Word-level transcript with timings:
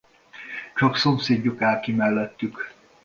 Csak 0.75 0.95
szomszédjuk 0.97 1.61
áll 1.61 1.79
ki 1.79 1.91
mellettük. 1.91 2.71